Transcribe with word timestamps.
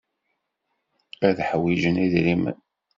Ad 1.27 1.37
ḥwijen 1.49 1.95
idrimen. 2.05 2.57